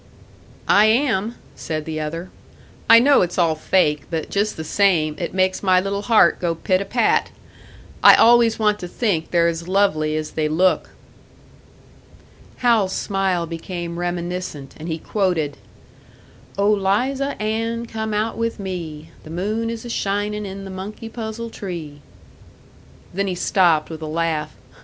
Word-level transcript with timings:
"I 0.67 0.85
am," 0.87 1.35
said 1.55 1.85
the 1.85 1.99
other. 1.99 2.31
"I 2.89 2.97
know 2.97 3.21
it's 3.21 3.37
all 3.37 3.53
fake, 3.53 4.05
but 4.09 4.31
just 4.31 4.57
the 4.57 4.63
same, 4.63 5.15
it 5.19 5.31
makes 5.31 5.61
my 5.61 5.79
little 5.79 6.01
heart 6.01 6.39
go 6.39 6.55
pit 6.55 6.81
a 6.81 6.85
pat. 6.85 7.29
I 8.03 8.15
always 8.15 8.57
want 8.57 8.79
to 8.79 8.87
think 8.87 9.29
they're 9.29 9.47
as 9.47 9.67
lovely 9.67 10.17
as 10.17 10.31
they 10.31 10.47
look." 10.47 10.89
Hal's 12.65 12.93
smile 12.93 13.45
became 13.45 13.99
reminiscent, 13.99 14.73
and 14.79 14.89
he 14.89 14.97
quoted: 14.97 15.57
"Oh 16.57 16.71
Liza 16.71 17.39
Ann, 17.39 17.85
come 17.85 18.11
out 18.11 18.39
with 18.39 18.59
me, 18.59 19.11
The 19.23 19.29
moon 19.29 19.69
is 19.69 19.85
a 19.85 19.87
shinin' 19.91 20.47
in 20.47 20.63
the 20.65 20.71
monkey 20.71 21.09
puzzle 21.09 21.51
tree!" 21.51 22.01
Then 23.13 23.27
he 23.27 23.35
stopped, 23.35 23.91
with 23.91 24.01
a 24.01 24.07
laugh. 24.07 24.55